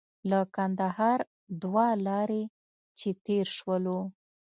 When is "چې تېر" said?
2.99-3.45